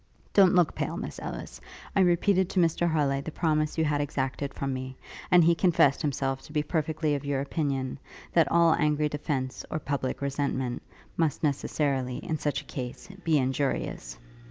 [0.33, 1.61] Don't look pale, Miss Ellis:
[1.95, 4.97] I repeated to Mr Harleigh the promise you had exacted from me,
[5.29, 7.99] and he confessed himself to be perfectly of your opinion,
[8.33, 10.81] that all angry defence, or public resentment,
[11.17, 14.17] must necessarily, in such a case, be injurious.